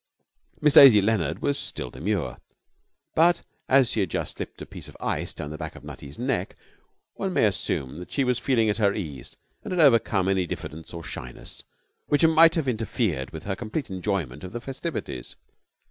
[0.61, 2.37] Miss Daisy Leonard was still demure,
[3.13, 6.17] but as she had just slipped a piece of ice down the back of Nutty's
[6.17, 6.55] neck
[7.13, 10.91] one may assume that she was feeling at her ease and had overcome any diffidence
[10.91, 11.63] or shyness
[12.07, 15.35] which might have interfered with her complete enjoyment of the festivities.